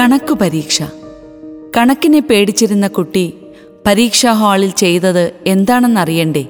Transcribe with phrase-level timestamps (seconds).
[0.00, 0.82] കണക്കു പരീക്ഷ.
[1.76, 3.34] കണക്കിനെ പേടിച്ചിരുന്ന കുട്ടി
[3.86, 6.46] പരീക്ഷാ ഹാളിൽ ചെയ്തത് എന്താണെന്നറിയണ്ടേ?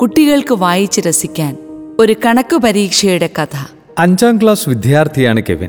[0.00, 1.56] കുട്ടികൾക്ക് വായിച്ച് രസിക്കാൻ
[1.98, 3.56] ഒരു കണക്കു പരീക്ഷയുടെ കഥ.
[3.98, 5.68] അഞ്ചാം ക്ലാസ് വിദ്യാർത്ഥിയാണ് കെവിൻ.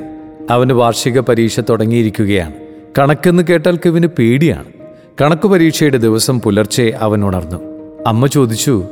[0.50, 2.54] അവന് വാർഷിക പരീക്ഷ തുടങ്ങിയിരിക്കുകയാണ്.
[3.00, 4.68] കണക്കെന്ന് കേട്ടാൽ കെവിന് പേടിയാണ്.
[5.21, 7.57] കണക്ക് പരീക്ഷയുടെ ദിവസം പുലർച്ചെ അവൻ ഉണർന്നു.
[8.07, 8.86] അമ്മ ചോദിച്ചു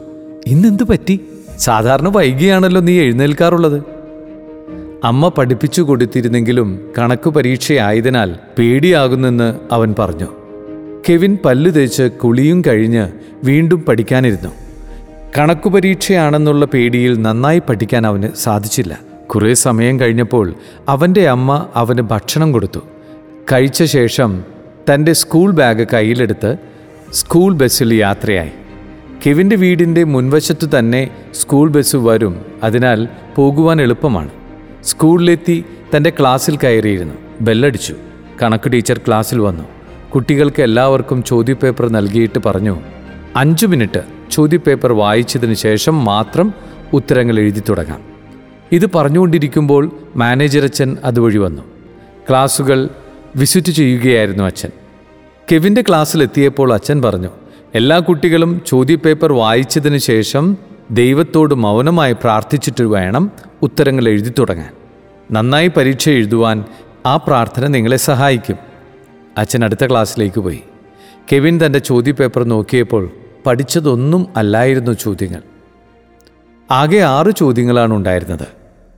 [0.48, 1.20] ഇന്നെന്ത് പറ്റി?
[1.58, 3.95] സാധാരണ വൈകിയാണല്ലോ നീ എഴുന്നേൽക്കാറുള്ളത്.
[5.06, 10.28] അമ്മ പഠിപ്പിച്ചു കൊടുത്തിരുന്നെങ്കിലും കണക്ക് പരീക്ഷയായതിനാൽ പേടിയാകുന്നെന്ന് അവൻ പറഞ്ഞു.
[11.10, 13.08] കെവിൻ പല്ലു തേച്ച് കുളിയും കഴിഞ്ഞ്
[13.44, 14.50] വീണ്ടും പഠിക്കാനിരുന്നു.
[15.38, 19.00] കണക്കു പരീക്ഷയാണെന്നുള്ള പേടിയിൽ നന്നായി പഠിക്കാൻ അവന് സാധിച്ചില്ല.
[19.28, 20.54] കുറേ സമയം കഴിഞ്ഞപ്പോൾ
[20.90, 22.80] അവന്റെ അമ്മ അവന് ഭക്ഷണം കൊടുത്തു.
[23.54, 24.44] കഴിച്ച ശേഷം
[24.94, 26.58] തന്റെ സ്കൂൾ ബാഗ് കയ്യിലെടുത്ത്
[27.14, 28.52] സ്കൂൾ ബസ്സിൽ യാത്രയായി.
[29.28, 34.45] കെവിന്റെ വീടിന്റെ മുൻവശത്തു തന്നെ സ്കൂൾ ബസ് വരും അതിനാൽ പോകുവാൻ എളുപ്പമാണ്.
[34.86, 35.66] സ്കൂളിലെത്തി
[35.98, 37.14] തന്റെ ക്ലാസ്സിൽ കയറിയിരുന്നു.
[37.42, 37.96] ബെല്ലടിച്ചു.
[38.42, 39.64] കണക്ക് ടീച്ചർ ക്ലാസ്സിൽ വന്നു.
[40.16, 42.82] കുട്ടികൾക്ക് എല്ലാവർക്കും ചോദ്യപേപ്പർ നൽകിയിട്ട് പറഞ്ഞു
[43.36, 46.54] അഞ്ചു മിനിറ്റ് ചോദ്യപേപ്പർ വായിച്ചതിന് ശേഷം മാത്രം
[46.94, 48.02] ഉത്തരങ്ങൾ എഴുതി തുടങ്ങാം.
[48.72, 51.62] ഇത് പറഞ്ഞുകൊണ്ടിരിക്കുമ്പോൾ മാനേജർ അച്ഛൻ അതുവഴി വന്നു.
[52.30, 52.90] ക്ലാസ്സുകൾ
[53.36, 54.70] വിസിറ്റ് ചെയ്യുകയായിരുന്നു അച്ഛൻ.
[55.52, 57.30] കെവിന്റെ ക്ലാസ്സിലെത്തിയപ്പോൾ അച്ഛൻ പറഞ്ഞു
[57.76, 60.58] എല്ലാ കുട്ടികളും ചോദ്യപേപ്പർ വായിച്ചതിന് ശേഷം
[60.92, 64.74] ദൈവത്തോട് മൗനമായി പ്രാർത്ഥിച്ചിട്ട് വേണം ഉത്തരങ്ങൾ എഴുതി തുടങ്ങാൻ.
[65.32, 66.64] നന്നായി പരീക്ഷ എഴുതുവാൻ
[67.06, 68.56] ആ പ്രാർത്ഥന നിങ്ങളെ സഹായിക്കും.
[69.38, 70.64] അച്ഛൻ അടുത്ത ക്ലാസ്സിലേക്ക് പോയി.
[71.32, 73.10] കെവിൻ തന്റെ ചോദ്യപേപ്പർ നോക്കിയപ്പോൾ
[73.46, 75.42] പഠിച്ചതൊന്നും അല്ലായിരുന്നു ചോദ്യങ്ങൾ.
[76.72, 78.48] ആകെ ആറ് ചോദ്യങ്ങളാണ് ഉണ്ടായിരുന്നത്.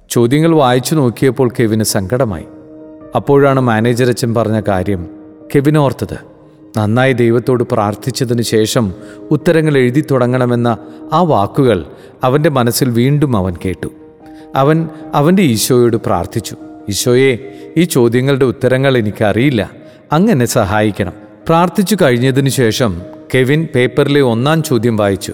[0.10, 2.46] ചോദ്യങ്ങൾ വായിച്ചു നോക്കിയപ്പോൾ കെവിന് സങ്കടമായി.
[3.16, 5.08] അപ്പോഴാണ് മാനേജർ അച്ഛൻ പറഞ്ഞ കാര്യം
[5.56, 6.37] കെവിൻ ഓർത്തത്.
[6.78, 8.94] നന്നായി ദൈവത്തോട് പ്രാർത്ഥിച്ചതിന് ശേഷം
[9.32, 10.78] ഉത്തരങ്ങൾ എഴുതി തുടങ്ങണമെന്ന
[11.14, 11.86] ആ വാക്കുകൾ
[12.24, 13.88] അവന്റെ മനസ്സിൽ വീണ്ടും അവൻ കേട്ടു.
[14.56, 16.56] അവൻ അവന്റെ ഈശോയോട് പ്രാർത്ഥിച്ചു.
[16.90, 17.38] ഈശോയെ
[17.78, 19.72] ഈ ചോദ്യങ്ങളുടെ ഉത്തരങ്ങൾ എനിക്കറിയില്ല
[20.12, 21.14] അങ്ങനെ സഹായിക്കണം.
[21.48, 23.02] പ്രാർത്ഥിച്ചു കഴിഞ്ഞതിനു ശേഷം
[23.36, 25.34] കെവിൻ പേപ്പറിലെ ഒന്നാം ചോദ്യം വായിച്ചു.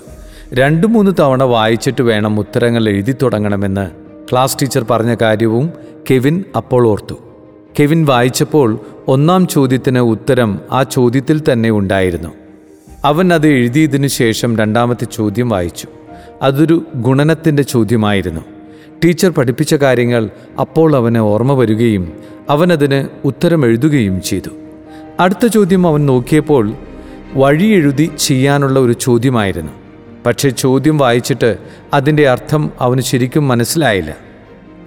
[0.53, 3.91] രണ്ടു മൂന്ന് തവണ വായിച്ചിട്ട് വേണം ഉത്തരങ്ങൾ എഴുതി തുടങ്ങണമെന്ന്
[4.31, 5.73] ക്ലാസ് ടീച്ചർ പറഞ്ഞ കാര്യവും
[6.11, 7.15] കെവിൻ അപ്പോൾ ഓർത്തു.
[7.79, 12.29] കെവിൻ വായിച്ചപ്പോൾ ഒന്നാം ചോദ്യത്തിന് ഉത്തരം ആ ചോദ്യത്തിൽ തന്നെ ഉണ്ടായിരുന്നു.
[13.05, 15.87] അവൻ അത് എഴുതിയതിനു ശേഷം രണ്ടാമത്തെ ചോദ്യം വായിച്ചു.
[16.41, 18.41] അതൊരു ഗുണനത്തിന്റെ ചോദ്യമായിരുന്നു.
[19.05, 20.29] ടീച്ചർ പഠിപ്പിച്ച കാര്യങ്ങൾ
[20.59, 22.13] അപ്പോൾ അവന് ഓർമ്മ വരികയും
[22.49, 24.49] അവനതിന് ഉത്തരം എഴുതുകയും ചെയ്തു.
[25.19, 26.73] അടുത്ത ചോദ്യം അവൻ നോക്കിയപ്പോൾ
[27.33, 29.71] വഴി എഴുതി ചെയ്യാനുള്ള ഒരു ചോദ്യമായിരുന്നു.
[30.25, 31.57] പക്ഷേ ചോദ്യം വായിച്ചിട്ട്
[31.93, 34.17] അതിന്റെ അർത്ഥം അവന് ശരിക്കും മനസ്സിലായില്ല.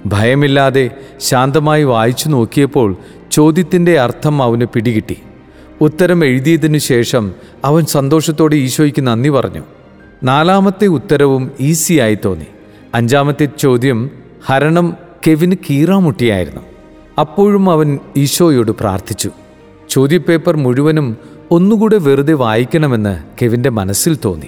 [0.09, 0.91] ഭയമില്ലാതെ
[1.21, 2.97] ശാന്തമായി വായിച്ചു നോക്കിയപ്പോൾ
[3.33, 5.17] ചോദ്യത്തിന്റെ അർത്ഥം അവന് പിടികിട്ടി.
[5.81, 7.35] ഉത്തരം എഴുതിയതിനു ശേഷം
[7.65, 9.63] അവൻ സന്തോഷത്തോടെ ഈശോയ്ക്ക് നന്ദി പറഞ്ഞു.
[10.23, 12.47] നാലാമത്തെ ഉത്തരവും ഈസിയായി തോന്നി.
[12.95, 14.11] അഞ്ചാമത്തെ ചോദ്യം
[14.47, 14.97] ഹരണം
[15.27, 16.61] കെവിന് കീറാമുട്ടിയായിരുന്നു.
[17.21, 19.31] അപ്പോഴും അവൻ ഈശോയോട് പ്രാർത്ഥിച്ചു.
[19.91, 21.17] ചോദ്യപേപ്പർ മുഴുവനും
[21.51, 24.47] ഒന്നുകൂടെ വെറുതെ വായിക്കണമെന്ന് കെവിന്റെ മനസ്സിൽ തോന്നി.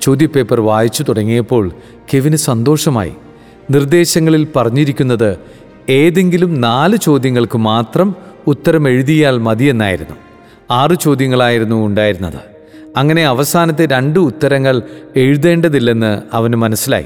[0.00, 1.72] ചോദ്യപേപ്പർ വായിച്ചു തുടങ്ങിയപ്പോൾ
[2.14, 3.12] കെവിന് സന്തോഷമായി.
[3.70, 5.36] നിർദ്ദേശങ്ങളിൽ പറഞ്ഞിരിക്കുന്നത്
[5.88, 8.14] ഏതെങ്കിലും നാല് ചോദ്യങ്ങൾക്ക് മാത്രം
[8.46, 10.16] ഉത്തരം എഴുതിയാൽ മതിയെന്നായിരുന്നു.
[10.70, 12.54] ആറ് ചോദ്യങ്ങളായിരുന്നു ഉണ്ടായിരുന്നത്.
[12.96, 14.82] അങ്ങനെ അവസാനത്തെ രണ്ട് ഉത്തരങ്ങൾ
[15.16, 17.04] എഴുതേണ്ടതില്ലെന്ന് അവന് മനസ്സിലായി.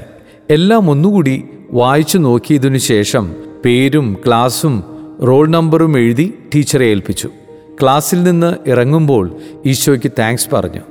[0.49, 4.83] എല്ലാം ഒന്നുകൂടി വായിച്ചു നോക്കിയതിനു ശേഷം പേരും ക്ലാസ്സും
[5.27, 7.29] റോൾ നമ്പറും എഴുതി ടീച്ചറെ ഏൽപ്പിച്ചു.
[7.81, 10.81] ക്ലാസ്സിൽ നിന്ന് ഇറങ്ങുമ്പോൾ ഈശോയ്ക്ക് താങ്ക്സ് പറഞ്ഞു.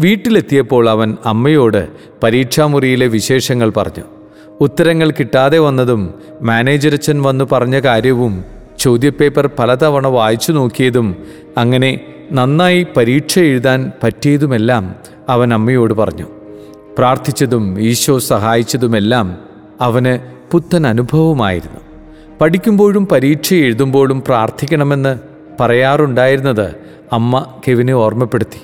[0.00, 1.88] വീട്ടിലെത്തിയപ്പോൾ അവൻ അമ്മയോട്
[2.22, 4.17] പരീക്ഷാമുറിയിലെ വിശേഷങ്ങൾ പറഞ്ഞു.
[4.60, 8.44] ഉത്തരങ്ങൾ കിട്ടാതെ വന്നതും മാനേജരച്ഛൻ വന്നു പറഞ്ഞ കാര്യവും
[8.78, 11.16] ചോദ്യപേപ്പർ പലതവണ വായിച്ചു നോക്കിയതും
[11.58, 12.00] അങ്ങനെ
[12.32, 14.94] നന്നായി പരീക്ഷ എഴുതാൻ പറ്റിയതുമെല്ലാം
[15.28, 16.26] അവൻ അമ്മയോട് പറഞ്ഞു.
[16.98, 19.38] പ്രാർത്ഥിച്ചതും ഈശോ സഹായിച്ചതുമെല്ലാം
[19.80, 20.18] അവന്
[20.52, 21.80] പുത്തൻ അനുഭവമായിരുന്നു.
[22.40, 25.18] പഠിക്കുമ്പോഴും പരീക്ഷ എഴുതുമ്പോഴും പ്രാർത്ഥിക്കണമെന്ന്
[25.60, 26.74] പറയാറുണ്ടായിരുന്നത്
[27.12, 28.60] അമ്മ കെവിനെ ഓർമ്മപ്പെടുത്തി.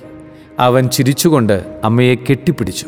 [0.59, 2.87] അവൻ ചിരിച്ചുകൊണ്ട് അമ്മയെ കെട്ടിപ്പിടിച്ചു.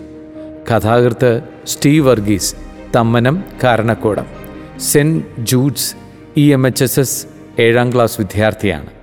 [0.72, 2.65] കഥാകൃത്ത് Steve Varghese
[2.96, 4.26] Thammanam Karanakkodam.
[4.80, 5.94] Saint Jude's
[6.36, 7.26] E M H S S
[7.58, 8.95] ഏഴാം ക്ലാസ് വിദ്യാർത്ഥിയാണ്.